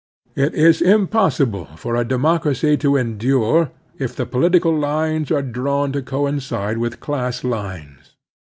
[0.35, 3.69] It is impossible for a democracy to endure
[3.99, 8.15] if the political lines are drawn to coincide with class lines.